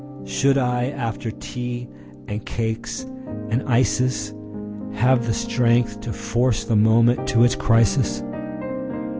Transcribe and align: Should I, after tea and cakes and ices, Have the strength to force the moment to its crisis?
Should 0.25 0.57
I, 0.57 0.85
after 0.89 1.29
tea 1.29 1.87
and 2.27 2.43
cakes 2.43 3.03
and 3.51 3.61
ices, 3.67 4.33
Have 4.93 5.27
the 5.27 5.33
strength 5.35 6.01
to 6.01 6.11
force 6.11 6.63
the 6.63 6.75
moment 6.75 7.27
to 7.27 7.43
its 7.43 7.53
crisis? 7.53 8.23